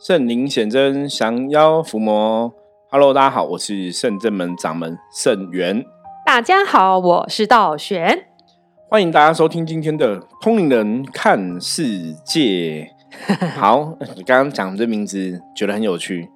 [0.00, 2.54] 圣灵显真，降妖伏魔。
[2.88, 5.84] Hello，大家好，我是圣正门掌门圣元。
[6.24, 8.26] 大家好，我是道玄。
[8.88, 12.88] 欢迎大家收听今天的《通灵人看世界》。
[13.58, 16.30] 好，你刚刚讲这名字，觉得很有趣。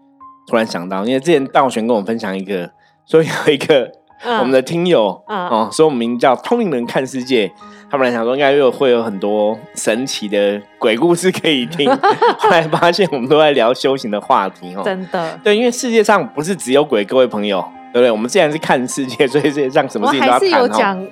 [0.49, 2.69] 突然想到，因为之前道玄跟我分享一个，
[3.07, 3.93] 说有一个
[4.25, 7.49] 我们的听友哦，说我们名叫《通灵人看世界》。
[7.91, 11.87] 他本来想说应该又会有很多神奇的鬼故事可以听，
[12.39, 14.81] 后来发现我们都在聊修行的话题哦。
[14.83, 18.11] 真的，对，因为世界上不是只有鬼，各位朋友，对不对？
[18.11, 21.07] 我们既然是看世界，所以世界上什么事情都要谈有讲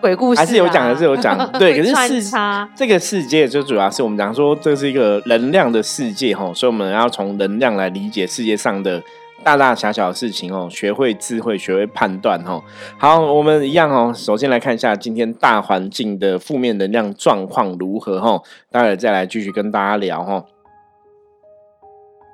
[0.00, 1.38] 鬼故事，还是有讲，还是有讲。
[1.56, 2.36] 对，可是世
[2.74, 9.00] 这个世界就主要是我们讲说这是一个能量的世界哈，所以我们要从能量来理解世界上的。
[9.44, 12.62] 大大小小的事情哦，学会智慧，学会判断哦。
[12.98, 14.10] 好，我们一样哦。
[14.14, 18.42] 首先来看一下今天大环境的负面能量状况如何哦。
[18.70, 20.46] 待会再来继续跟大家聊哦。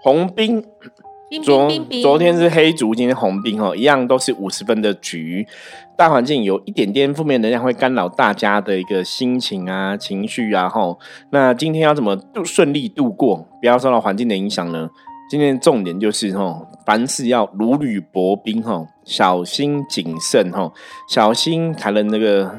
[0.02, 0.64] 红兵，
[1.42, 1.68] 昨
[2.00, 5.46] 昨天是黑竹，今天红兵哦，一样都是五十分的局。
[5.98, 10.96] 大环境有一点点负面能量会干扰大家的一个心情啊、情绪啊哈。
[11.30, 14.88] 那今天要怎么度顺利度过，不要受到环境的影响呢？
[15.30, 20.68] 今天重点就是哈，凡事要如履薄冰哈，小心谨慎哈，
[21.08, 22.50] 小心才能那个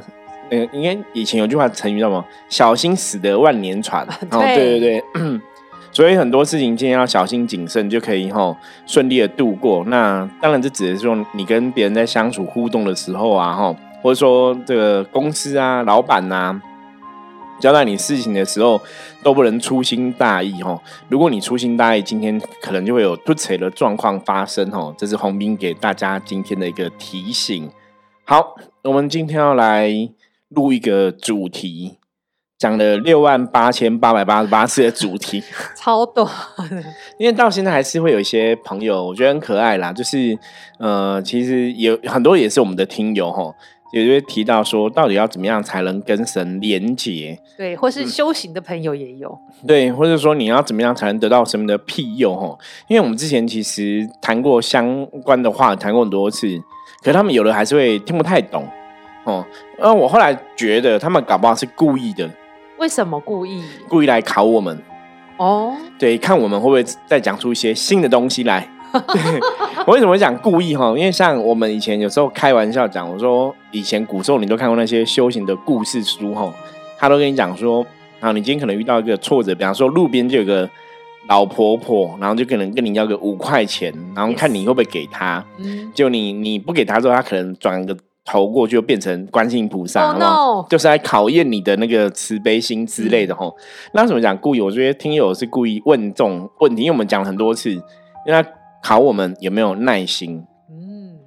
[0.49, 2.23] 那个，应该以前有句话成语叫什么？
[2.47, 4.07] 小心驶得万年船。
[4.29, 5.03] 哦，对对对，
[5.91, 8.55] 所以很多事情今天要小心谨慎，就可以哈
[8.85, 9.83] 顺利的度过。
[9.87, 16.61] 那当然，这只是说你跟别人在相处互动的时候啊哈，或者说这个公司啊、老板呐。
[17.61, 18.81] 交代你事情的时候
[19.23, 20.77] 都不能粗心大意哈。
[21.07, 24.93] 如果你粗心大意，今天可能就会有突扯的状况发生哈。
[24.97, 27.69] 这是洪斌给大家今天的一个提醒。
[28.25, 29.89] 好，我们今天要来
[30.49, 31.97] 录一个主题，
[32.57, 35.43] 讲了六万八千八百八十八次的主题，
[35.77, 36.27] 超短。
[37.19, 39.93] 因为到现在还是会有一些朋友，我觉得很可爱啦。
[39.93, 40.37] 就是
[40.79, 43.53] 呃，其实有很多也是我们的听友哈。
[43.91, 47.39] 也就会提到说，到底要怎么样才能跟神连结？
[47.57, 49.37] 对，或是修行的朋友也有。
[49.67, 52.35] 对，或者说你要怎么样才能得到神的庇佑？
[52.35, 52.57] 哈，
[52.87, 56.47] 因为我们之前其实谈过相关的话，谈过很多次，
[57.03, 58.65] 可他们有的还是会听不太懂。
[59.23, 59.45] 哦，
[59.77, 62.29] 那我后来觉得他们搞不好是故意的。
[62.79, 63.61] 为什么故意？
[63.87, 64.81] 故意来考我们。
[65.37, 68.67] 哦，对，看我们会不会再讲出一些新的东西来。
[69.85, 70.87] 我为什么会讲故意哈？
[70.89, 76.53] 因为像我们以前有时候开玩笑讲，我说以前古时候你都看过那些修行的故事书哈，
[76.97, 77.85] 他都跟你讲说，
[78.19, 80.69] 啊，你今天可能遇到一个挫折，比方说路边就有个
[81.27, 85.43] 老婆婆，然后就可能跟你要个五块钱，然后看你会不会给他，
[85.93, 90.13] 就你你不给他之后，他可能转个头过就变成观世音菩萨，
[90.69, 93.51] 就是来考验你的那个慈悲心之类的哈。
[93.93, 94.61] 那怎么讲故意？
[94.61, 97.81] 我觉得听友是故意问这种问题，因为我们讲了很多次，因
[98.27, 98.45] 为他。
[98.81, 100.45] 考我们有没有耐心？
[100.69, 101.19] 嗯，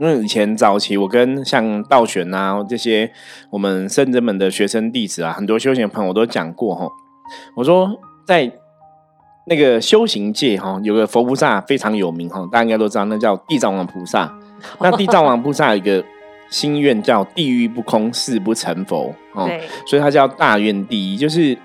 [0.00, 3.10] 因为以前早期我跟像道玄啊这些
[3.50, 6.88] 我们圣真门的学生弟子啊，很多修行朋友都讲过哈。
[7.56, 8.52] 我说在
[9.46, 14.32] 那个修行界哈，有个佛菩萨非常有名哈，大家应该都知道，那叫地藏王菩萨。
[14.80, 16.04] 那地藏王菩萨有一个
[16.50, 19.14] 心愿叫地狱不空，誓不成佛。
[19.34, 19.48] 哦，
[19.86, 21.56] 所以他叫大愿第一，就是。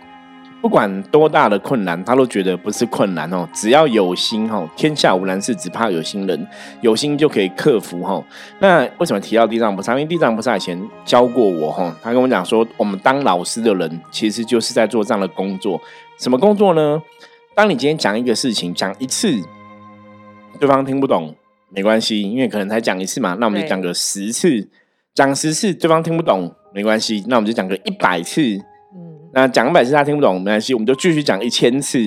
[0.65, 3.47] 不管多大的困难，他都觉得不是困难哦。
[3.53, 6.47] 只要有心哦，天下无难事，只怕有心人。
[6.81, 8.19] 有心就可以克服哈。
[8.57, 9.91] 那为什么提到地藏菩萨？
[9.91, 15.79] 因为地藏菩萨以前教过我哈，他跟我讲说，我们当老师的人其实就是在做这样的工作。
[16.17, 16.99] 什么工作呢？
[17.53, 19.39] 当你今天讲一个事情，讲一次，
[20.59, 21.35] 对方听不懂
[21.69, 23.37] 没关系，因为可能才讲一次嘛。
[23.39, 24.67] 那我们就讲个十次，
[25.13, 28.59] 讲十次对方听不懂没关系，那我们就讲个一百次。
[29.35, 31.99] 那讲一百次他听不懂没关系，我们就继续讲一千次，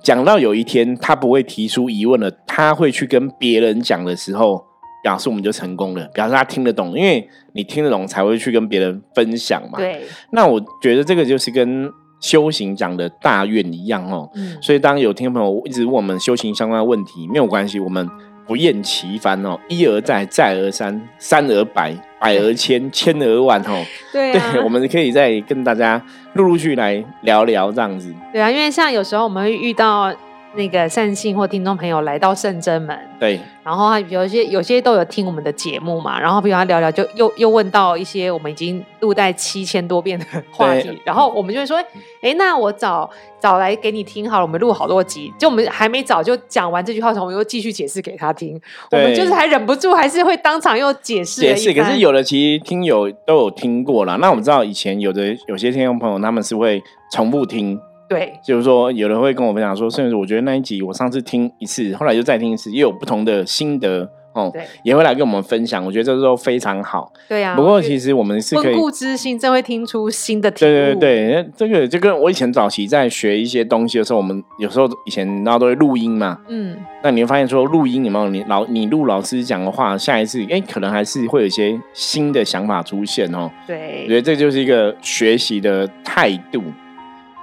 [0.00, 4.64] 讲到有一天他不会提出疑问了，他会去跟别人讲的时候，
[5.02, 9.76] 表示我们就成功了，表示他听得懂，因为你听得懂才会去跟别人分享嘛。
[9.78, 10.02] 对。
[10.30, 11.90] 那我觉得这个就是跟
[12.20, 14.30] 修行讲的大愿一样哦。
[14.36, 14.56] 嗯。
[14.62, 18.08] 所以当有听朋友一直问我们修行相关的问题，没有关系，我们
[18.46, 21.94] 不厌其烦哦，一而再，再而三，三而百。
[22.20, 26.00] 百而千， 千而万，哦，对， 我们可以再跟大家
[26.34, 28.14] 陆陆续来聊聊这样子。
[28.32, 30.14] 对啊，因为像有时候我们会遇到。
[30.54, 41.78] 那个善信或听众朋友来到圣真门，对，然后他有些有些都有听我们的节目嘛，然后比如他聊聊，就又又问到一些我们已经录在七千多遍的话题，然后我们就会说，
[42.22, 43.08] 哎，那我找
[43.40, 48.60] 找来给你听好了，我们录好多集，就我们还没找就讲完这句话，我们又继续解释给他听，
[48.90, 51.72] 我们就是还忍不住，还是会当场又解释解释。
[51.72, 56.82] 可是有的其实听友都有听过了，那我们知道以前有的有些听众朋友他们是会
[57.12, 57.80] 重复听。
[58.12, 64.10] 对，就是说有人会跟我分享说，甚至我觉得那一集我上次听一次，后来就再听一次，也有不同的心得。
[64.34, 67.12] 哦，对，也会来跟我们分享，我觉得这都非常好。
[67.28, 70.64] 对呀，不过其实我们是可以，温故知新，真会听出新的题。
[70.64, 76.38] 对对对，这个就跟我以前早期在学一些东西的时候，我们有时候以前然后都会录音嘛。
[76.48, 83.50] 嗯，那你会发现说录音有没有你老你录老师讲的话，下一次哎，可能还是会有一些新的想法出现哦。
[83.66, 86.62] 对，我觉得这就是一个学习的态度。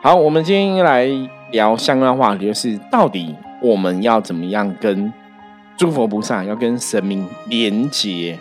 [0.01, 1.09] 好，我们今天来
[1.51, 5.11] 聊相关话题，就是到底我们要怎么样跟。
[5.77, 8.37] 诸佛菩萨要跟神明连接，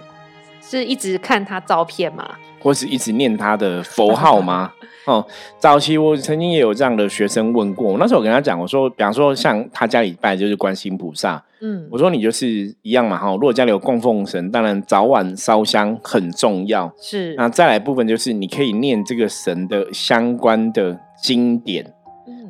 [0.61, 2.29] 是一直看他照片吗？
[2.61, 4.73] 或是一直念他的佛号吗？
[5.07, 5.25] 哦，
[5.61, 12.49] 早期我曾经也有这样的学生问过，那时候我跟他讲，我说，比方说像他家里拜就是观世菩萨，嗯，我说你就是
[12.83, 17.37] 一样嘛，哈，如果家里有供奉神，当然早晚烧香很重要，是。
[17.37, 21.93] 那再来部分就是你可以念这个神的相关的经典。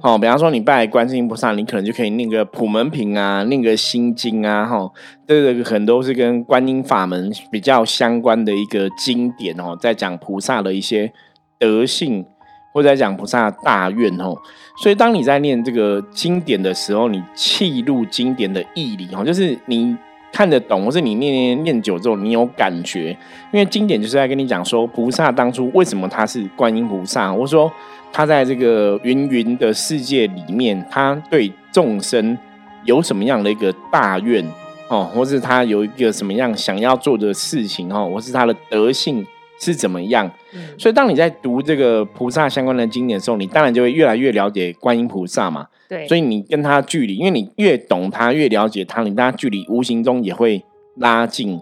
[0.00, 4.88] 好，比方说你拜观世音菩萨，你可能就可以念个普门品啊，念个心经啊，哈，
[5.26, 11.12] 这个很多是跟观音法门比较相关的一个经典哦，在讲菩萨的一些
[11.58, 12.24] 德性，
[12.72, 14.36] 或者在讲菩萨大愿哦。
[14.80, 19.96] 所以当你在念这个经典的时候，你契入经典的义理哦，就是你
[20.32, 23.10] 看得懂，或是你念念念久之后，你有感觉，
[23.52, 27.72] 因为经典就是在跟你讲说，菩萨当初为什么他是观音菩萨，或者说。
[28.12, 32.36] 他在这个芸芸的世界里面，他对众生
[32.84, 34.44] 有什么样的一个大愿
[34.88, 39.24] 哦，或是他有一个什么样想要做的事情哦，或是他的德性
[39.60, 40.30] 是怎么样？
[40.78, 45.66] 所以，当你在读这个菩萨相关的经典的时候，你当然就会越来越了解观音菩萨嘛。
[45.88, 50.64] 对，所以你跟他距离，因为你越懂他，越了解他，你跟他距离无形中也会
[50.96, 51.60] 拉近。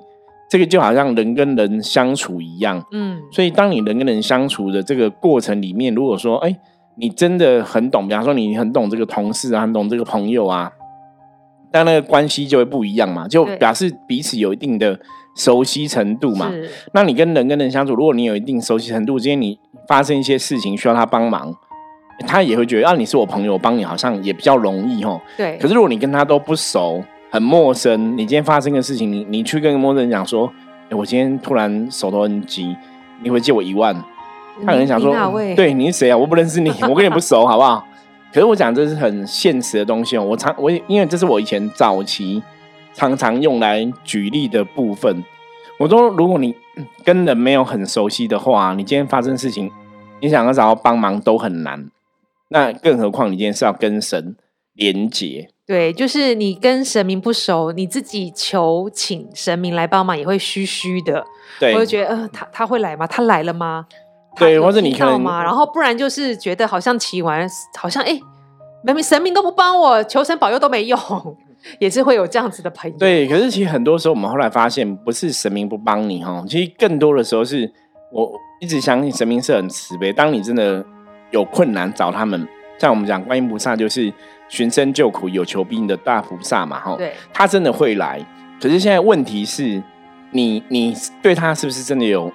[0.49, 6.57] 这个就好像人跟人相处一样，嗯，所以当你人跟人相处的这个过程里面，如果说，哎，
[6.97, 10.71] 你真的很懂，比方说你很懂这个同事啊，很懂这个朋友啊，
[11.73, 14.99] 但那个关系就会不一样嘛，就表示彼此有一定的
[15.37, 16.53] 熟悉程度嘛。
[16.95, 19.59] 那你跟人跟人相处，如果你有一定熟悉程度，今天你
[19.89, 21.53] 发生一些事情需要他帮忙，
[22.27, 25.21] 他也会觉得啊，你是我朋友，帮你好像也比较容易哦。
[25.37, 25.59] 对。
[25.59, 30.53] 可是如果你跟他都不熟，很陌生，你今天发生的事情，你你去跟陌生人讲说，
[30.91, 32.77] 我今天突然手头很急，
[33.23, 33.95] 你会借我一万？
[34.65, 35.15] 他可能想说，
[35.55, 36.17] 对，你是谁啊？
[36.17, 37.87] 我不认识你，我跟你不熟，好不好？
[38.33, 40.25] 可是我讲这是很现实的东西哦。
[40.25, 42.43] 我常我因为这是我以前早期
[42.95, 45.25] 常常用来举例的部分。
[45.79, 46.55] 我说，如果你
[47.05, 49.71] 跟人没有很熟悉的话，你今天发生事情，
[50.21, 51.91] 你想要找到帮忙都很难。
[52.49, 54.37] 那更何况你今天是要跟神
[54.75, 55.51] 连结。
[55.67, 61.25] 对，就是你跟神明不熟，你自己求请神明来帮忙也会虚虚的，
[61.59, 63.05] 对，我就觉得，呃，他他会来吗？
[63.05, 63.85] 他来了吗？
[64.37, 65.43] 对，或者你看吗？
[65.43, 68.17] 然后不然就是觉得好像祈完，好像哎，
[68.85, 70.97] 明明神明都不帮我，求神保佑都没用，
[71.81, 72.97] 也是会有这样子的朋友。
[72.97, 77.69] 对，可是其实很多时候我们后来发现，不是神明不帮你哈，其实更多的时候是
[78.13, 78.31] 我
[78.61, 80.85] 一直相信神明是很慈悲，当你真的
[81.33, 82.47] 有困难找他们，
[82.79, 84.13] 像我们讲观音菩萨就是。
[84.49, 88.25] 寻声救苦、有求必应的大菩萨嘛，哈，对，他真的会来。
[88.61, 89.83] 可是现在问题是，
[90.31, 92.33] 你你对他是不是真的有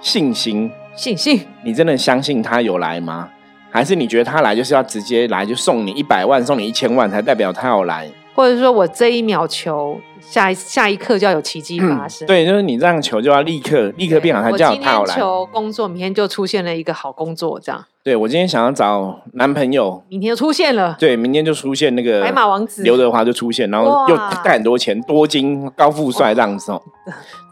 [0.00, 0.70] 信心？
[0.94, 1.40] 信心？
[1.64, 3.28] 你真的相信他有来吗？
[3.70, 8.06] 还是你觉得他来就是要直接来，就送你一百万、送你一千万，才代表他要来？
[8.34, 9.98] 或者说我这一秒求？
[10.30, 15.16] 下一下一刻就要有奇迹发生，对，就是你这样求就要立刻立刻变好，他叫他要来。
[15.16, 17.84] 求工作，明天就出现了一个好工作，这样。
[18.04, 20.96] 对我今天想要找男朋友，明天就出现了。
[20.98, 26.82] 对，明天就出现那个白马王子刘德华就出现，然后又带很多钱，多金高富帅这样子哦。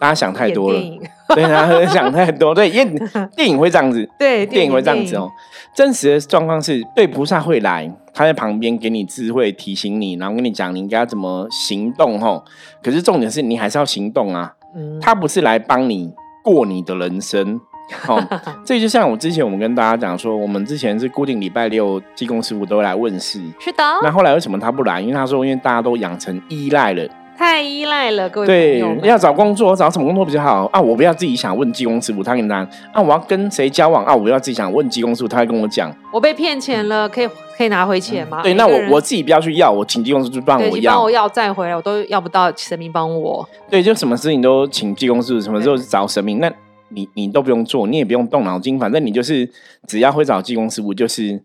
[0.00, 0.80] 大家想太多了，
[1.36, 2.52] 对啊，想太多。
[2.52, 2.98] 对，因
[3.36, 5.30] 电影会这样子，对，电影会这样子哦。
[5.72, 7.92] 真实的状况是对菩萨会来。
[8.12, 12.44] 他在旁边给你智慧提醒你，然后跟你讲你应该怎么行动吼。
[12.82, 14.54] 可是重点是你还是要行动啊。
[14.74, 16.12] 嗯他不是来帮你
[16.44, 17.60] 过你的人生。
[18.02, 18.20] 好，
[18.64, 23.42] 这就像我之前我们跟大家讲说，我们之前是固定礼拜六技工师傅都会来问事。
[23.58, 23.82] 是的。
[24.02, 25.00] 那后来为什么他不来？
[25.00, 27.08] 因为他说因为大家都养成依赖了。
[27.40, 30.78] 太依赖了，各位对，要找工作，找什么工作比较好啊？
[30.78, 32.58] 我不要自己想问技工师傅，他跟你拿
[32.92, 34.14] 啊，我要跟谁交往啊？
[34.14, 38.42] 我不要自己想问技工师傅，他会跟我讲，我被骗钱了，可以可以拿回钱吗？
[38.42, 43.48] 对，那我我自己不要去要，我请技工师傅帮我要，帮我要再回来，我都要不到神明帮我。
[43.70, 46.52] 对，就什么事情都请技工师傅，什么时候找神明，那
[46.90, 49.48] 你你都不用做，你也不用动脑筋，反正你就是
[49.88, 51.42] 只要会找技工师傅，就是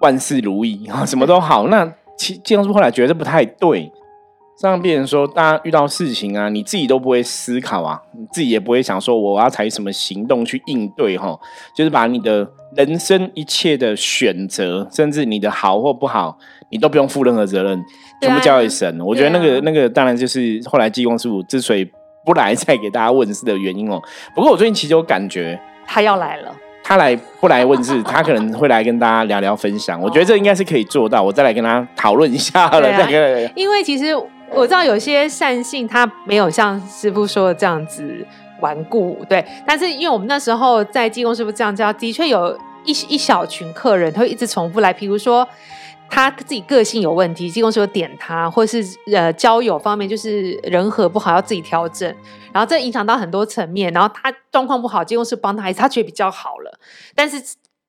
[0.00, 1.68] 万事如意啊，什么都好。
[1.68, 1.84] 那
[2.16, 3.92] 技技工师傅后来觉得不太对。
[4.58, 11.38] 这样变成说，大家遇到事情啊，你自己都不会思考啊，你自己也不会想说我要采取什么行动去应对哈，
[11.76, 16.38] 就是把你的人生一切的选择，甚至你的好或不好，
[16.70, 17.78] 你都不用负任何责任，
[18.22, 18.98] 全部交给神。
[19.00, 21.86] 我觉得那个那个当然就是后来济公师傅之所以
[22.24, 24.00] 不来再给大家问事的原因哦。
[24.34, 30.00] 不过我最近其实有感觉他要来了，他来不来问事，他可能会来跟大家聊聊分享。
[30.00, 32.90] 我觉得这应该是可以做到，我再来跟他讨论一下了。
[33.04, 34.16] 这个，因为其实。
[34.52, 38.26] 我知道有些善信他没有像师傅说的这样子
[38.60, 39.44] 顽固，对。
[39.66, 45.46] 但是因为我们那时候在济公师傅这样教，的确有一一小群客人他会一直重复来，比如说
[46.08, 52.08] 他自己个性有问题，济公师傅点他，或是呃交友方面就是人和不好要自己调整，
[52.52, 56.78] 然后这影响到很多层面，然后他状况不好，济公师傅帮他，还是他觉得比较好了，
[57.14, 57.42] 但是。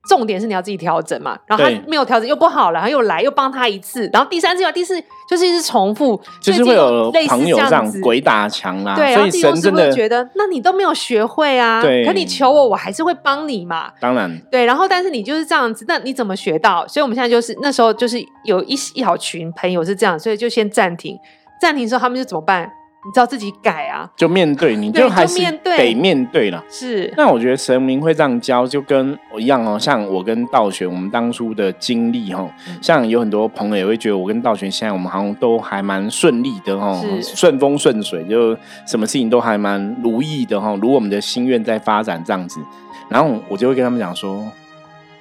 [0.08, 4.98] 重点是你要自己调整嘛，然后他没有调整又不好了，然后又来又帮他一次，然后第三次又第四
[5.28, 8.94] 就是一直重复，就是会有朋友这样鬼打墙啦。
[8.96, 13.92] 对，所以神真的觉得，那你都没有学会啊，对，可你求我，我还是会帮你嘛。
[14.00, 16.86] 当然，对，然后但是你就是这样子，那你怎么学到？
[16.88, 21.18] 所以我们现在就是那时候就是有一一小群朋友是这样，所以就先暂停，
[21.60, 22.70] 暂停之后他们就怎么办？
[23.06, 26.62] 你知道自己改啊，就面对，你就还是得面对了。
[26.68, 29.78] 是，那我觉得神明会这样教，就跟我一样哦。
[29.78, 32.46] 像我跟道玄，我们当初的经历哈，
[32.82, 38.54] 像有很多朋友也会觉得我跟道玄现在我们好像都还蛮顺利的哦，顺风顺水，就
[38.86, 42.60] 什么事情都还蛮如意的哈，如我们的心愿在发展这样子。
[43.08, 44.44] 然后我就会跟他们讲说。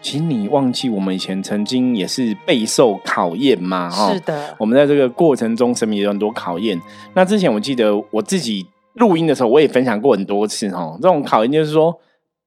[0.01, 4.13] 请你忘记，我们以前曾经也是备受考验嘛，哈。
[4.13, 6.80] 是的，我们在这个过程中，神明有很多考验。
[7.13, 10.98] 那之前我记得我自己录音的时候，我也分享过很多次，哈。
[11.01, 12.00] 这种考验就是说，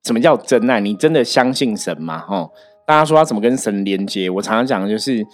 [0.04, 0.80] 什么叫真爱？
[0.80, 2.18] 你真的相信神吗？
[2.20, 2.48] 哈。
[2.86, 4.30] 大家说要怎么跟神连接？
[4.30, 5.26] 我常常讲的就是，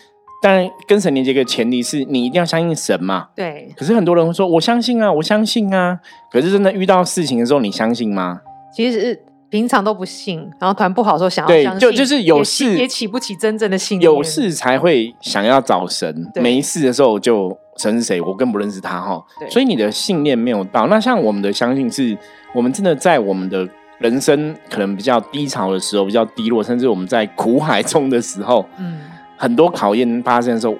[0.43, 3.29] 当然跟神连接的前提是你一定要相信神嘛。
[3.37, 3.73] 对。
[3.77, 6.01] 可是很多人会说，我相信啊，我相信啊。
[6.33, 8.41] 可是真的遇到事情的时候，你相信吗？
[8.75, 9.23] 其实。
[9.49, 14.01] 平常都不信，然后团不好的时候想要相信，就就是有事也起不起真正的信。
[14.01, 19.23] 有事才会想要找神，没事的时候就神是谁，我更不认识他哈。
[19.49, 20.89] 所以你的信念没有到。
[20.89, 22.17] 那像我们的相信，是
[22.55, 28.99] 我们真的在我们的人生可能比较低潮的时候，比较低落，甚至我们在苦海中的时候，嗯，
[29.37, 30.75] 很多考验发生的时候，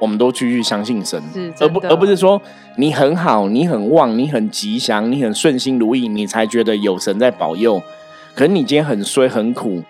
[0.00, 1.20] 我们都继续相信神，
[1.58, 2.40] 而不而不是说
[2.76, 7.82] 你很好，你很旺，你很吉祥，你很顺心如意，你才觉得有神在保佑。
[8.34, 9.82] 可能你今天很衰很苦，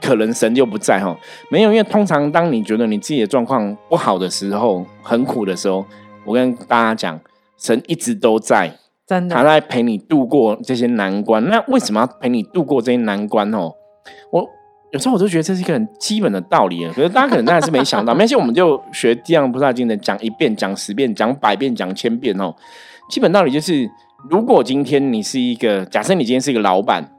[0.00, 1.16] 可能神就不在哈。
[1.50, 5.84] 没有，因为通常当你觉得你自己的状况不好的时候，很苦的时候，
[6.24, 7.20] 我跟大家讲，
[7.56, 8.70] 神一直都在，
[9.06, 11.42] 真的，他在陪你度过这些难关。
[11.48, 13.72] 那为什么要陪你度过这些难关哦？
[14.30, 14.46] 我
[14.92, 22.54] 有时候我都觉得这是一个很基本的道理可是大家可能当然是没想到， 没关系，我们就学地藏菩萨经的，讲一遍，讲十遍，讲百遍，讲千遍哦。
[23.10, 23.90] 基本道理就是，
[24.30, 27.10] 如果今天你是一个，假设你今天是一个老板。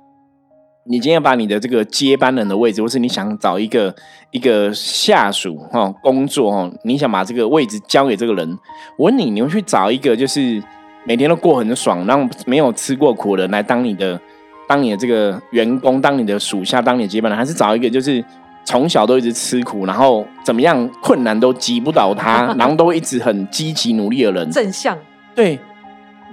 [0.91, 3.93] 你今天把你的这个接班人的位置，或是你想找一个
[4.31, 8.57] 一个下属哈工作哈，你想把这个位置交给这个人，
[8.97, 10.59] 我问你，你会去找一个就是
[11.05, 14.19] 每天都过很爽，然后没有吃过苦的人来当你的
[14.67, 18.25] 当你的这个员工，当你的属下，当你的接班人，还是找一个就是
[18.65, 24.49] 从小都一直吃苦，然后怎么样困难都击不倒他， 然后都一直很积极努力的人？
[24.49, 24.97] 正向
[25.35, 25.59] 对。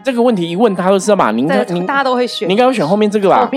[0.07, 1.33] 这个问题一问，他都知道嘛？
[1.33, 3.51] 您您大家都会选，你应该会选后面这个吧？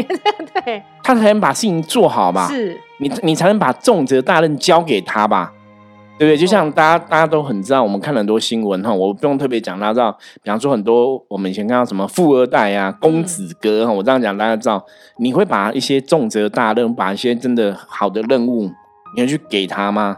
[0.65, 2.48] 对，他才能把事情做好吧？
[2.48, 5.53] 是，你你才能把重责大任交给他吧？
[6.18, 6.36] 对不对？
[6.36, 14.84] 就像大家大家都很知道，我们看很多新闻哈，我不用特别讲，大家知道，比方说很多我们以前看到什么富二代啊、公子哥哈，我这样讲大家知道，
[15.20, 18.72] 你会把一些重责大任，把一些真的好的任务，
[19.15, 20.18] 你会去给他吗？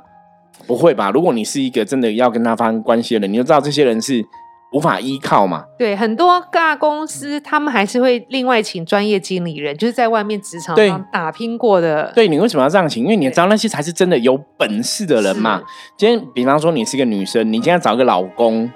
[0.66, 1.12] 不会吧？
[1.12, 4.26] 如果你是一个真的要跟他发生关系的人，你就知道这些人是。
[4.74, 5.66] 无法依靠嘛？
[5.78, 12.12] 对，很多大公司他们还是会另外请专业经理人，就是在外面职场上打拼过的。
[12.16, 13.04] 对你为什么要这样请？
[13.04, 15.62] 因为你知道那些才是真的有本事的人嘛。
[15.98, 18.72] 今天，比方说你是一个女生，你今天找个老公，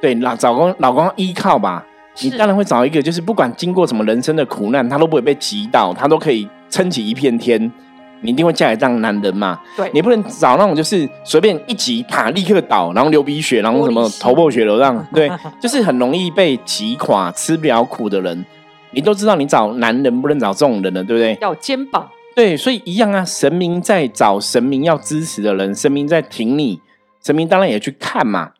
[0.00, 1.86] 对，老找公老公依靠吧，
[2.20, 7.70] 你当然会找一个，就是不管经过什么人生的苦难，他都不会被击倒，他都可以撑起一片天。
[8.20, 9.60] 你一定会嫁给这样男人嘛？
[9.76, 18.44] 对，你不能找那种就是随便一挤，啪立刻倒，然后流鼻血，然后什么头破血流这样， 对，就是很容易被击垮、吃不了苦的人。
[18.90, 21.38] 你都知道，你找男人不能找这种人了，对不对？
[21.40, 22.08] 要肩膀。
[22.34, 23.24] 对，所以一样啊。
[23.24, 26.80] 神明在找神明要支持的人，神明在挺你，
[27.24, 28.52] 神明当然也去看嘛。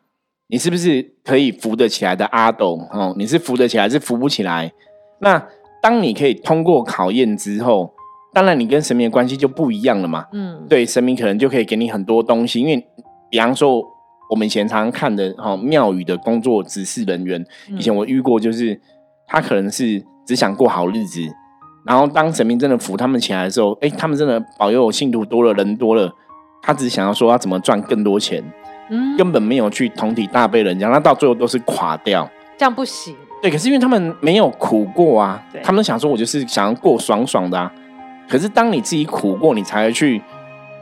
[0.47, 2.79] 你是不是可以扶得起来的阿斗？
[2.93, 4.71] 哦，你是扶得起来，是扶不起来。
[5.19, 5.47] 那
[5.81, 7.93] 当你可以通过考验之后。
[8.33, 10.25] 当然，你跟神明的关系就不一样了嘛。
[10.33, 12.87] 嗯，对，神明可能就可以给你很多东西，因为
[13.29, 13.83] 比方说，
[14.29, 17.43] 我们以前常常看的哈庙宇的工作指示人员，
[17.77, 18.79] 以前我遇过，就是
[19.27, 21.21] 他可能是只想过好日子，
[21.85, 26.11] 然后当神明真的扶他们起来的时候，哎，他们真的保佑信徒多了，人多了，
[26.61, 28.43] 他只是想要说要怎么赚更多钱，
[28.91, 33.15] 嗯，根本没有去同体大悲人家，那到最后都是垮掉，这样不行。
[33.41, 37.71] 对，可是因为他们没有苦过啊，他们想说我就是想要过爽爽的啊，
[38.29, 40.21] 可是当你自己苦过，你才会去。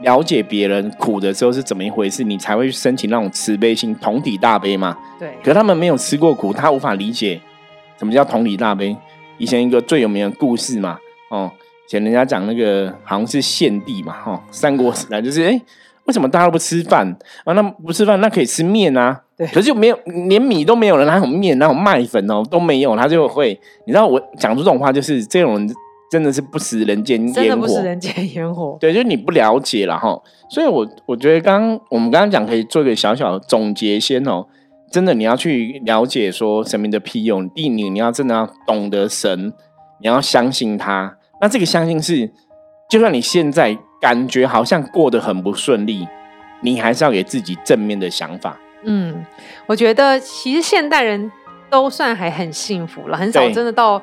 [0.02, 4.96] 了解别人苦的时候是怎么一回事，你才会去申请那种慈悲心、同体大悲嘛？
[5.18, 5.28] 对。
[5.42, 7.40] 可他们没有吃过苦，他无法理解
[7.98, 8.96] 什么叫同体大悲。
[9.38, 10.96] 以前一个最有名的故事嘛，
[11.30, 11.50] 哦，
[11.84, 15.60] 以前人家讲那个好像是献帝嘛，哈，三国时代就是哎，
[16.04, 17.04] 为什么大家都不吃饭
[17.42, 17.52] 啊？
[17.54, 19.20] 那不吃饭，那可以吃面啊。
[19.36, 19.48] 对。
[19.48, 21.58] 可是就没有连米都没有了，哪有面？
[21.58, 22.40] 哪有麦粉哦？
[22.48, 25.74] 都没有，他就会，你知道我讲出这种话，就是这种人。
[26.10, 28.76] 真的是不食人间烟火，真的不食人间烟火。
[28.80, 34.46] 对，就是你不了解了哈，所以我我觉得刚刚我们刚刚讲可以做一个小小总结先哦。
[34.90, 39.52] 真的，你要去了解说神明的庇佑，第一，你要真的要懂得神，
[40.00, 41.18] 你要相信他。
[41.42, 42.32] 那这个相信是，
[42.88, 46.08] 就算你现在感觉好像过得很不顺利，
[46.62, 48.58] 你还是要给自己正面的想法。
[48.84, 49.26] 嗯，
[49.66, 51.30] 我觉得其实现代人
[51.68, 54.02] 都算还很幸福了，很少真的到。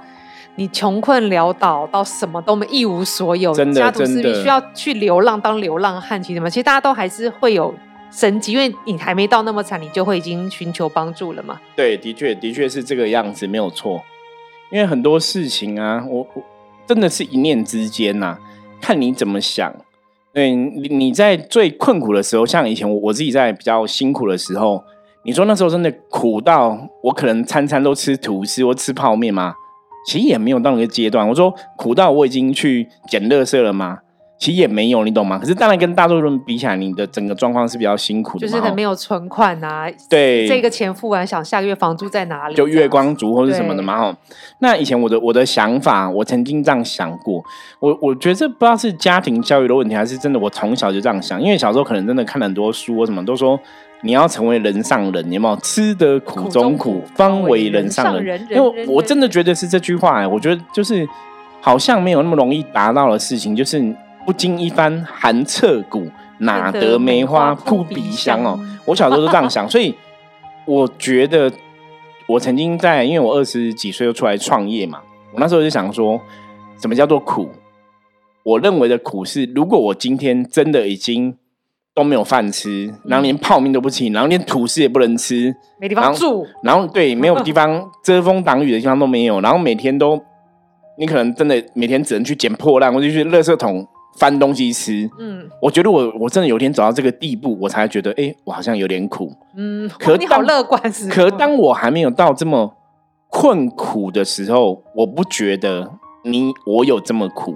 [0.58, 7.74] 你穷困潦倒到什么都没一无所有，家徒四壁，需要去流浪当流浪汉，其实嘛，其实大家都还是会有
[8.10, 11.60] 生机，因为你还没到那么惨，你就会已经寻求帮助了嘛。
[11.76, 14.02] 对，的确，的确是这个样子，没有错。
[14.72, 16.44] 因为很多事情啊，我我
[16.88, 18.38] 真的是一念之间呐，
[18.80, 19.74] 看你怎么想。
[20.34, 24.84] 对，你你在最困苦的时候，像以前我我自己在比较辛苦的时候，
[25.24, 29.56] 你说那时候真的苦到我可能餐餐都吃吐司或吃泡面吗？
[30.08, 31.28] 其实也没有到那个阶段。
[31.28, 34.00] 我说苦到我已经去捡垃圾了吗？
[34.38, 35.40] 其实也没有，你懂吗？
[35.40, 39.90] 可是当然跟大多数人比起来，你的整个状况是比较辛苦的，就是很没有存款啊。
[40.10, 42.54] 对，这个钱付完，想下个月房租在哪里？
[42.54, 43.98] 就月光族或者什么的嘛。
[43.98, 44.18] 哈，
[44.60, 47.42] 那以前我的我的想法，我曾经这样想过。
[47.80, 51.42] 我我觉得这不知道是家庭教育的问题，还是真的我从小就这样想。
[51.42, 53.58] 因为小时候可能真的看了很多书，或什么都说。
[54.02, 58.40] 你要成为人上人，有没有吃得苦中苦，方为人上人？
[58.52, 61.08] 因为我真的觉得是这句话，我觉得就是
[61.60, 63.82] 好像没有那么容易达到的事情，就是
[64.26, 66.08] 不经一番寒彻骨，
[66.40, 68.60] 哪得梅花扑鼻香哦。
[68.86, 69.96] 我小时候都这样想，所以
[70.66, 71.52] 我觉得
[72.28, 75.02] 我曾经在，因为我二十几岁就出来创业嘛，
[75.34, 76.22] 我那时候就想说，
[76.80, 77.50] 什么叫做苦？
[78.44, 81.38] 我认为的苦是，如果我今天真的已经。
[81.96, 90.22] 都没有饭吃，然后连泡面都不吃，然后连吐司也不能吃，没地方住，然后对，没有地方遮风挡雨的地方都没有， 然后每天都，
[91.00, 95.10] 你可能真的每天只能去捡破烂，或者去垃圾桶翻东西吃。
[95.18, 99.32] 嗯，我觉得我我真的有一天走到这个地步，我才觉得，哎，我好像有点苦。
[99.56, 101.10] 嗯，可你好乐观是？
[101.10, 102.76] 可当我还没有到这么
[103.30, 105.94] 困苦的时候，我不觉得
[106.26, 107.56] 你我有这么苦。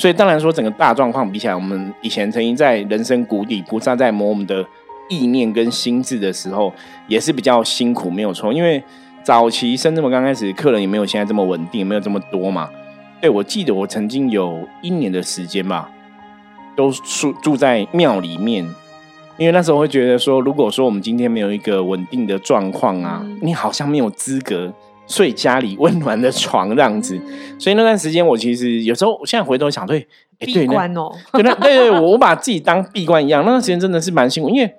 [0.00, 4.64] 所以当然说，整个大状况比起来，我们以前曾经在人生谷底，菩萨在磨我们的
[5.10, 6.72] 意念跟心智的时候，
[7.06, 8.50] 也是比较辛苦，没有错。
[8.50, 8.82] 因为
[9.22, 12.70] 早期深圳么刚开始，客人也没有现在这么稳定，没有这么多嘛。
[13.20, 15.90] 对，我记得我曾经有一年的时间吧，
[16.74, 18.64] 都住住在庙里面，
[19.36, 24.72] 因为那时候会觉得说，如果说我们今天没有一个稳定的状况啊，你好像没有资格。
[25.10, 27.20] 睡家里温暖的床这样子，
[27.58, 30.06] 所以那段时间我其实有时候，我现在回头想，对，
[30.38, 33.42] 闭关哦， 对对对，我把自己当闭关一样。
[33.44, 34.72] 那段时间真的是蛮辛苦，因为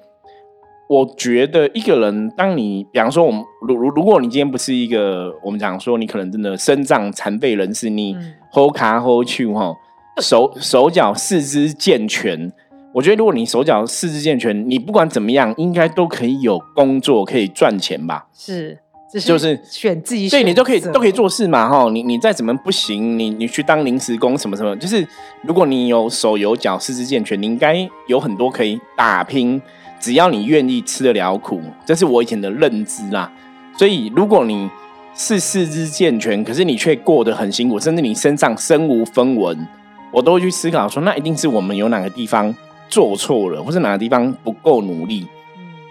[0.87, 8.15] 我觉得一个人，当你比方说，我们如如如果你今天不是一个，我们讲说你可能真的身障残废人士，你
[8.53, 9.75] hold 卡 hold 去哈，
[10.21, 12.51] 手手脚四肢健全，
[12.93, 18.27] 我觉得如果你手脚四肢健全，你不管怎么样，应该都可以有工作，可以赚钱吧？
[18.33, 18.79] 是。
[19.19, 25.05] 就是选自己，对你都可以都可以做事嘛哈，你你再怎么不行，你你去当临时工什么什么，就是
[25.41, 27.75] 如果你有手有脚四肢健全，你应该
[28.07, 29.61] 有很多可以打拼，
[29.99, 33.29] 只要你愿意吃得了苦，这是我以前的认知啦。
[33.77, 34.69] 所以如果你
[35.13, 39.67] 是四肢健全，可是你却过得很辛苦，甚至你身上身无分文，
[40.13, 42.55] 我都会去思考说，那一定是我们有哪个地方
[42.87, 45.27] 做错了，或是哪个地方不够努力。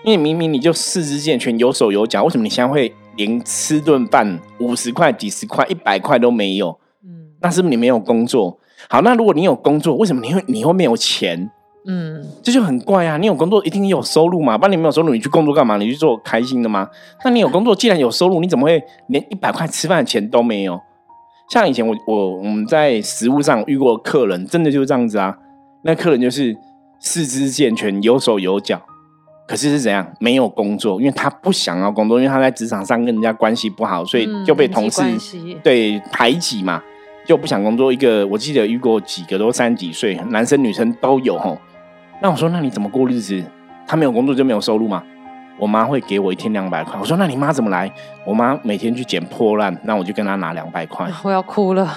[0.02, 2.90] 因为明明你就四肢健全，有手有脚，为什么你现在会？
[3.20, 8.59] 连吃顿饭五十块、几十块、一百块都没有，嗯，那是不是你没有工作？
[8.88, 11.50] 好，那如果你有工作，为什么你会你会没有钱？
[11.87, 13.18] 嗯，这就很怪啊！
[13.18, 14.56] 你有工作一定有收入嘛？
[14.56, 15.76] 不然你没有收入，你去工作干嘛？
[15.76, 16.88] 你去做开心的吗？
[17.24, 20.80] 那你有工作，既然有收入，你怎么会连一百块吃饭的钱都没有？
[21.50, 25.37] 像以前我我我们在食物上遇过客人，真的就是这样子啊。
[25.83, 26.56] 那客人就是
[26.98, 28.80] 四肢健全，有手有脚。
[29.51, 30.07] 可是是怎样？
[30.21, 35.03] 没有工作，因为他不想要工作，因为他在职场上跟人家关系不好，所以就被同事
[35.61, 36.81] 对排挤嘛，
[37.27, 37.93] 就不想工作。
[37.93, 41.59] 一个我记得遇过几个都三十几岁，男生女生都有吼。
[42.23, 43.43] 那我说，那你怎么过日子？
[43.89, 45.03] 他没有工作就没有收入吗？
[45.59, 46.97] 我妈会给我一天两百块。
[47.01, 47.93] 我说，那你妈怎么来？
[48.25, 51.11] 我妈每天去捡破烂，那我就跟她拿两百块。
[51.25, 51.93] 我要哭了，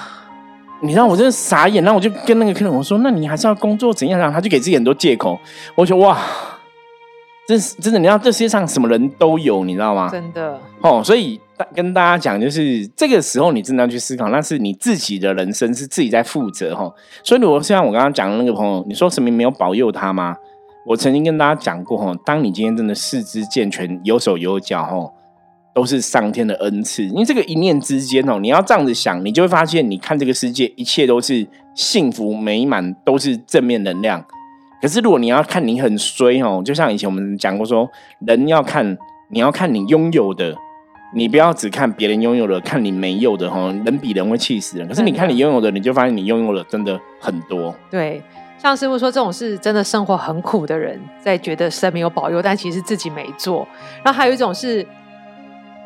[0.82, 1.84] 你让我真的傻眼。
[1.84, 4.20] 那我就跟那个客人我说，那你还是要工作怎样？
[4.20, 5.39] 然后他就给自己很多借口。
[5.76, 6.18] 我说哇。
[7.47, 10.10] 真是真的，你知道这世界上什么人都有，你知道吗？
[10.10, 11.39] 真的哦，所以
[11.75, 16.89] 跟大家讲，就是这个时候你真的要去思考，那是你自己的人生，是自己在负责哈。
[17.21, 20.38] 所以如果像我刚刚讲的那个朋友，你说神明没有保佑他吗？
[20.86, 25.12] 我曾经跟大家讲过哈，当你今天真的四肢健全、有手有脚哈，
[25.73, 27.03] 都是上天的恩赐。
[27.03, 34.25] 因为这个一念之间哦，你要这样子想，你就会发现，你看这个世界，一切都是幸福美满，都是正面能量。
[34.84, 38.98] 可是，如果你要看你很衰哦，就像以前我们讲过说，人要看
[39.30, 40.54] 你要看你拥有的，
[41.15, 43.74] 你不要只看别人拥有的，看你没有的哈。
[43.86, 44.86] 人比人会气死人。
[44.86, 47.74] 可是你看你拥有的，你就发现你拥有的真的很多。
[47.89, 48.22] 对，
[48.58, 53.65] 像师傅说，这种是真的生活很苦的人，在觉得神明有保佑，但其实自己没做。
[54.04, 54.86] 然后还有一种是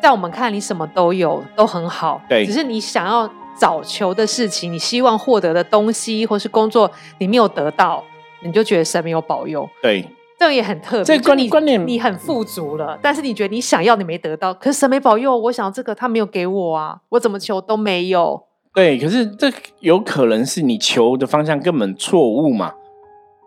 [0.02, 8.02] 在我们看你什么都有，都很好，对，只是你想要找求的事情，你希望获得的东西或是工作，你没有得到。
[8.40, 10.04] 你就觉得神没有保佑，对，
[10.38, 11.04] 这个也很特别。
[11.04, 18.44] 这观观念，你很富足了，但是你觉得你想要你没得到，可是神没保佑，我想要这个他没有给我啊，我怎么求都没有。
[18.72, 22.74] 对，可是这有可能是你求的方向根本错误嘛？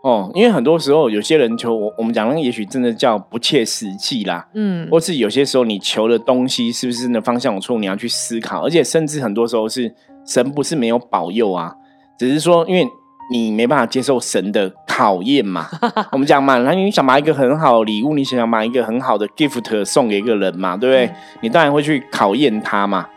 [0.04, 11.76] 哦，因为很多时候有些人求我，我们讲那个也许真的叫不切实际啦，嗯，或是有些时候你求的东西是不是的方向有错，你要去思考，而且甚至很多时候是神不是没有保佑啊，
[12.20, 12.86] 只是说因为。
[13.32, 15.66] 你没办法接受神的考验嘛？
[16.12, 21.16] 我们讲嘛，那你想买一个很好的礼物，你想要买一个很好的 gift 送给一个人嘛，对不对？
[21.40, 23.08] 你当然会去考验他嘛。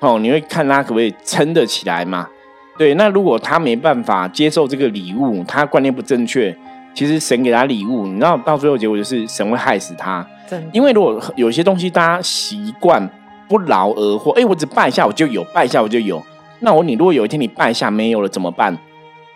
[0.00, 2.28] 哦，你会看他可不可以撑得起来嘛？
[2.76, 6.52] 对，那如果他没办法接受这个礼物，他观念不正确，
[6.92, 10.26] 其实神给他礼物，你知道到最后结果就是神会害死他。
[10.72, 13.08] 因为如果有些东西大家习惯
[13.48, 16.20] 不劳而获，哎，我只拜一下我就有，拜一下我就有。
[16.60, 18.76] 那我你如果有一天你拜一下没有了怎么办？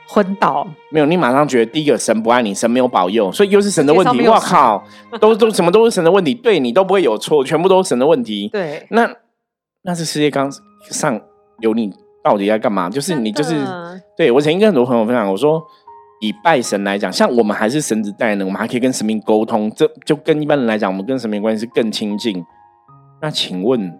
[0.09, 4.27] 昏倒没有，你马上觉得第一个神不爱你，神没有保佑，所以又是神的问题。
[4.27, 4.83] 我靠，
[5.21, 8.49] 都都什么都是神的问题，对你都不会有错，全部都是神的问题。
[8.53, 9.11] 对，那
[9.83, 10.51] 那是世界刚
[10.91, 11.21] 上
[11.61, 11.93] 有你
[12.23, 12.89] 到底在干嘛？
[12.89, 13.57] 就是你就是
[14.17, 15.63] 对我曾经跟很多朋友分享，我说
[16.21, 22.45] 以拜神来讲，像我们还是神子代呢，我们还可以跟神明沟通，这就跟一般人来讲，我们跟神明关系是更亲近。
[23.21, 23.99] 那请问，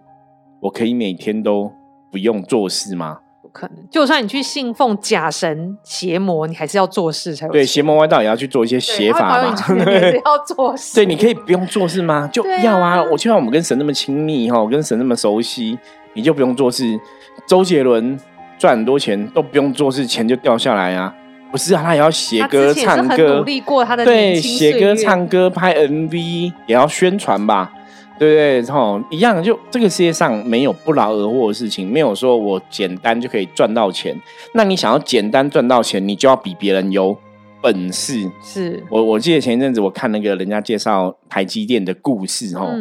[0.61, 1.71] 我可以每天都
[2.11, 3.19] 不用做事吗？
[3.57, 7.65] 可能，就算你去信奉假神邪魔，你还是要做事才对。
[7.65, 10.95] 邪魔歪道也要去做一些邪法嘛，对，要做事。
[10.95, 12.29] 对，你可以不用做事吗？
[12.31, 13.01] 就要啊！
[13.03, 15.77] 我就像我们跟神那么亲密哈，跟神那么熟悉，
[16.13, 16.99] 你就不用做事。
[17.47, 18.19] 周杰伦
[18.59, 21.13] 赚很多钱都不用做事，钱就掉下来啊？
[21.51, 27.71] 不是啊，他也要写歌、唱歌，努力过他的对，写歌、唱歌、拍 MV 也要宣传吧。
[28.19, 28.73] 对不对？
[28.73, 34.19] 吼，一样，就这个世界上没有不劳而获的事情，没有说我简单就可以赚到钱。
[34.53, 37.17] 那你想要简单赚到钱，你就要比别人有
[37.61, 38.29] 本事。
[38.43, 42.71] 是我我记得前一阵子我看那个人家介绍台积电的故事，吼，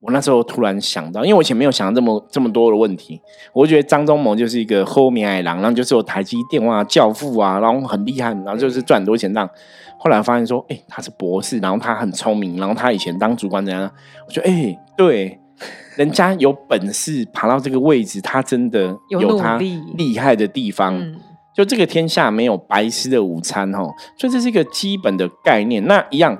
[0.00, 3.18] 我那时候突然想到，因为我以前没有想到这么这么多的问题，
[3.54, 9.48] 我觉得张忠谋就是一个后面爱狼，然后就是有台积电哇教父啊，然后很厉害，然后就是赚很多钱这样。
[10.04, 13.90] 后来发现说，哎，他是博士，然后他很聪明，然后他以前当主管怎样？
[14.26, 15.40] 我觉得，哎，对，
[15.96, 21.02] 人家有本事爬到这个位置，他真的有他厉害的地方。
[21.54, 23.88] 就这个天下没有白吃的午餐，哦，
[24.18, 25.82] 所以这是一个基本的概念。
[25.86, 26.36] 那一样，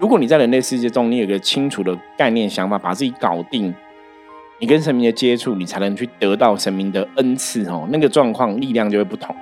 [0.00, 3.74] 如果你在人类世界中，你有个清楚的概念想法，把自己搞定，
[4.60, 9.36] 你跟神明的接触，你才能去得到神明的恩赐，哦，那个状况力量就会不同。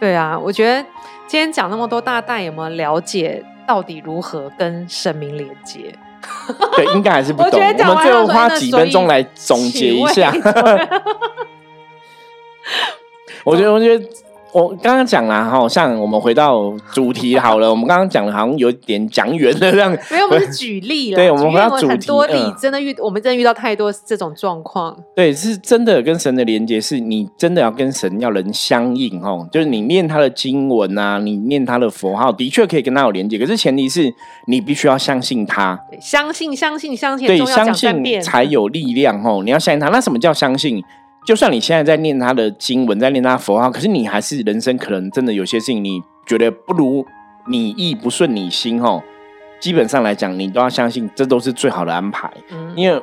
[0.00, 0.84] 对啊，我觉得
[1.28, 5.94] 今天讲那么多，大家有没有了解到底如何跟神明连接？
[6.74, 7.60] 对，应该还是不懂。
[7.60, 10.32] 我们最后花几分钟来总结一下。
[13.44, 14.04] 我觉得，我觉得。
[14.52, 19.90] 我刚刚讲了哈，像我们回到主题好了，我们刚刚讲的好像有点讲远了这样。
[20.10, 21.16] 没有，我们是举例了。
[21.16, 21.88] 对，我们回到主题。
[21.88, 24.96] 很多例真的遇，我们真的遇到太多这种状况。
[25.14, 29.46] 对，是真的跟神的连接，是你真的要跟神要能相应哦。
[29.52, 33.38] 就是你念他的经文啊，你念他的佛号，的确可以跟他有连接。
[33.38, 34.12] 可是前提是
[34.46, 39.42] 你必须要相信他，相信，相信，相信，对，相信才有力量哦。
[39.44, 40.82] 你要相信他，那什么叫相信？
[41.28, 47.04] 就算你现在在念他的经文，在念他佛号，可是你还是人生可能真的有些事情，你觉得不如
[47.48, 49.02] 你意不顺你心哦，
[49.60, 52.32] 基本上来讲，你都要相信这都是最好的安排，
[52.74, 53.02] 因为。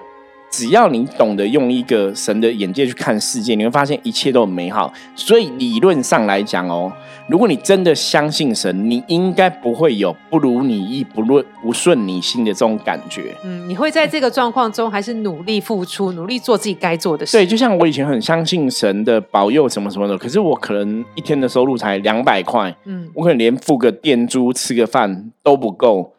[0.51, 4.93] 只要你懂得用一个神的眼界去看世界，你会发现一切都很美好。
[5.15, 6.91] 所以理论上来讲哦，
[7.27, 13.35] 如果你真的相信神，你应该不会有不如你意、不论不顺你心的这种感觉。
[13.43, 17.35] 嗯，你会在这个状况中还是努力付出，努力做自己该做的事。
[17.35, 26.13] 对，就像我以前很相信神的保佑什么什么的，可是我可能一天的收入才两百块，嗯，我可能连付个店租、吃个饭都不够，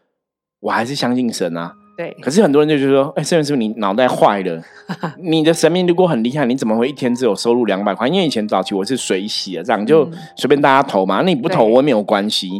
[0.60, 1.72] 我还是相信神啊。
[1.96, 4.62] 对，可是很多人就觉得说，哎，圣元师傅，你脑袋坏了。
[5.18, 8.06] 你的神明如果很厉害，你怎么会一天只有收入两百块？
[8.06, 11.16] 因为以前早期我是水洗的，这样就随便大家投嘛。
[11.16, 12.50] 那你不投我也没有关系。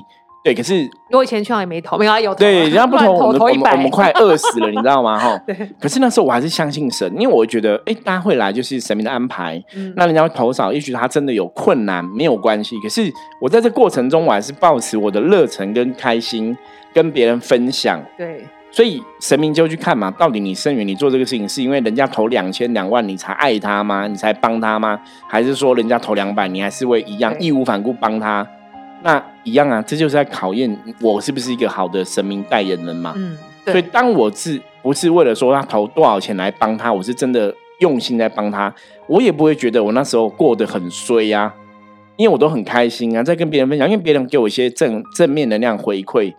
[0.42, 5.18] 对，可是我以前去也没投，没有有对，人家不投， 我们我们我们快饿死了，你知道吗？
[5.20, 5.36] 哈。
[5.46, 5.54] 对。
[5.80, 9.62] 可是那时候我还是相信神，因为我觉得，哎，大家会来就是神明的安排。
[9.74, 9.92] 嗯。
[9.96, 12.78] 那人家会投少，也许他真的有困难，没有关系。
[12.78, 16.56] 可是我在这过程中，我还是保持我的热忱跟开心，
[16.94, 18.00] 跟别人分享。
[18.16, 18.46] 对。
[18.76, 24.06] 所以神明就去看嘛，到底你生源你做这个事情是因为人家投两千两万你才爱他吗？
[24.06, 25.00] 你才帮他吗？
[25.26, 28.46] 还是说人家投两百你还是会一样义无反顾帮他？
[29.02, 33.14] 那一样啊，这就是在考验我是不是一个好的神明代言人嘛。
[33.16, 38.70] 嗯，所以当我是不是为了说他投多少钱来帮他，我是真的用心在帮他，
[39.06, 41.50] 我也不会觉得我那时候过得很衰呀，
[42.16, 46.34] 因为我都很开心啊，在跟别人分享，因为别人给我一些正正面能量回馈。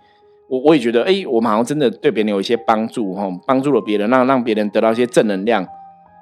[0.49, 5.67] 我我也觉得，哎，我们好像真的对别人有一些帮助，哈，帮助了别人，让让别人得到一些正能量。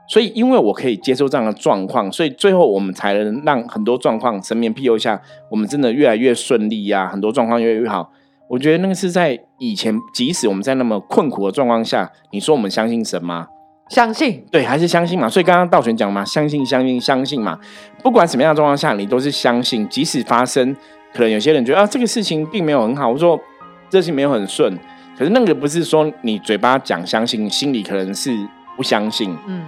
[0.08, 8.12] 所以，因为我可以接受这样的状况，所以最后我们才能让很多状况神明庇佑下，我们真的越来越顺利呀，很多状况越来越好。
[8.48, 13.48] 我觉得那个是在以前，即使我们在那么困苦的状况下，你说我们相信神吗？
[13.90, 15.28] 相信，对，还是相信嘛。
[15.28, 17.60] 所以刚刚道玄讲嘛，相信，相信，相信嘛。
[18.04, 20.76] 不管什么样的状况下，你都是相信，即使发生，
[21.14, 23.40] 可能有些人觉得啊，这个事情并没有很好，我说。
[23.90, 24.78] 这些没有很顺，
[25.18, 28.32] 可是那个不是说你嘴巴讲相信，心里可能是
[28.76, 29.36] 不相信。
[29.48, 29.64] 嗯，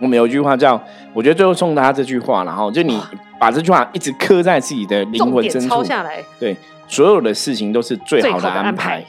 [0.00, 3.00] 我们有一句话叫，我觉得最后送大家这句话，然后就你
[3.38, 6.22] 把这句话一直刻在自己的灵魂深处，抄下来。
[6.40, 6.56] 对，
[6.88, 9.04] 所有的事情都是最好的安排。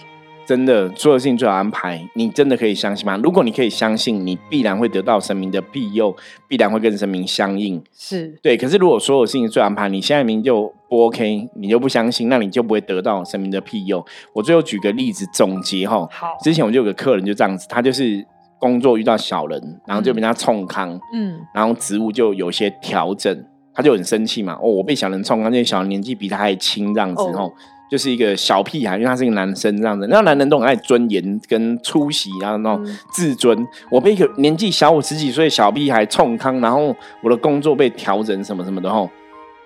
[0.46, 2.08] 真的，所有事情最好安排。
[2.14, 3.20] 你真的可以相信吗？
[3.24, 6.16] 如果你可以相信，你必然会得到神明的庇佑，
[6.48, 7.82] 必然会跟神明相应。
[7.94, 8.56] 是对。
[8.56, 14.06] 可是如果所有事情最安排，你现在明就不 OK，你就不相信，那你就不会得到神明的庇佑。
[14.34, 16.08] 我最后举个例子总结哈。
[16.12, 16.38] 好。
[16.44, 18.24] 之前我就有个客人就这样子，他就是
[18.60, 24.54] 工作遇到小人，然后就被他冲康，嗯，然后职务就有些调整，他就很生气嘛。
[24.62, 27.52] 哦，我被小人冲康，这些小人年纪比他还轻，这样子哦。
[27.96, 33.66] 就是一个小屁孩，因为他是一个男生这样子，那男人都很爱尊严跟出席，然后那种自尊。
[33.90, 39.10] 我被一个年纪小我十几岁小屁孩冲康，然后我的工作被调整什么什么的吼。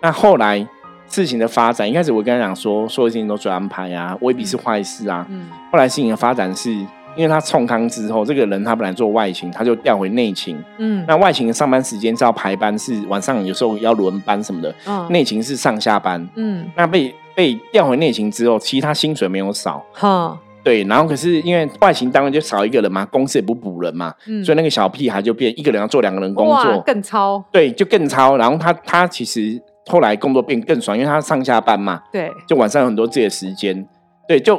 [0.03, 0.63] 那后来
[1.07, 5.25] 事情的发展，一开始我跟他讲说，所有事情都做安排啊，未必是坏事啊。
[5.27, 6.71] 嗯后来事情的发展是
[7.15, 10.57] 因为他冲康之后，这个人他本来做外勤，他就调回内勤。
[10.77, 14.73] 嗯，那外勤的上班时间是要排班，是晚上有时候要轮班什么的。
[14.85, 16.27] 嗯，内勤是上下班。
[16.35, 17.13] 嗯，那被。
[17.35, 28.35] 被调回内勤之后，其实他薪水没有少，哈，对，然后可是因为外勤当然就少一个人嘛，公司也不补人嘛，所以那个小屁孩就变一个人要做两个人工作，更超，对，就更超。
[28.35, 33.87] 然后他他其实后来工作变更爽，因为他上下班嘛，对，就晚上有很多自己的时间，
[34.27, 34.57] 对，就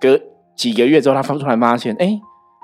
[0.00, 0.18] 隔
[0.56, 2.18] 几个月之后，他突然发现，哎，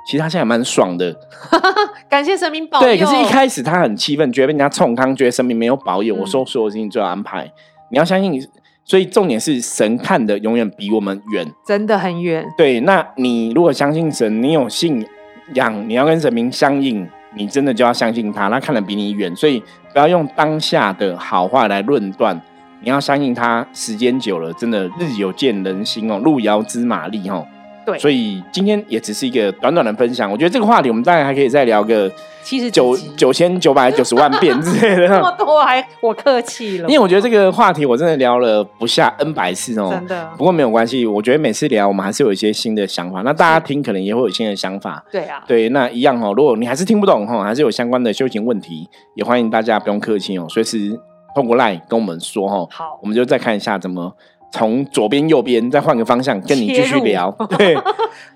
[0.06, 1.14] 其实他现在蛮爽的，
[2.10, 2.86] 感谢神明保佑。
[2.86, 6.14] 对，可是一开始他很气愤，觉得被人家冲康，觉得神明没有保佑。
[6.14, 7.52] 我说所有事情最好安排，
[7.90, 8.42] 你要相信。
[8.84, 12.44] 所以重点是神看的永远比我们远，真的很远。
[12.58, 15.06] 对，那你如果相信神，你有信
[15.54, 19.34] 仰，你要跟神明相应，你真的就要相信他，他看的比你远。
[19.36, 22.42] 所以不要用当下的好话来论断，
[22.80, 23.64] 你要相信他。
[23.72, 27.46] 时间久了，真的日有见人心哦，路遥知马力哦。
[27.84, 30.30] 对，所以今天也只是一个短短的分享。
[30.30, 32.10] 我觉得这个话题我们大概还可以再聊个
[32.42, 35.08] 七十九九千九百九十万遍之类的。
[35.14, 39.88] 那么多还我客气了，因为我觉得这个话题我真的聊了不下 N 百次哦。
[39.90, 43.22] 真的，不过没有关系，我觉得每次聊我们还是有一些新的想法。
[43.22, 45.04] 那大家听可能也会有新的想法。
[45.10, 46.32] 对啊，对，那一样哦。
[46.36, 50.98] 如果你还是听不懂哈，还是有相关的修行问题，也欢迎大家不用客气哦，随时
[51.34, 52.66] 通过 LINE 跟我们说哈。
[52.70, 54.14] 好，我们就再看一下怎么。
[54.52, 57.74] 从左边右边再换个方向跟你继续聊， 对，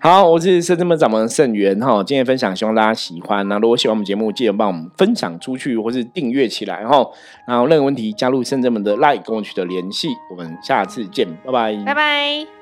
[0.00, 7.06] 好，我是深圳门掌门盛元哈，今天分享希望大家喜欢，那如果喜欢我们节目，记得帮我们分享出去或是订阅起来哈，
[7.46, 12.55] 然后任何问题加入深圳门的 LINE 跟我取得联系，我们下次见，拜拜，拜拜。